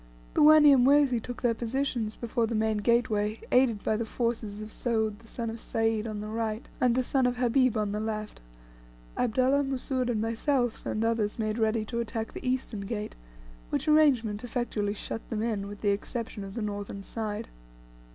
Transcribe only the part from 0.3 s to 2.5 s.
The Wanyamwezi took their position before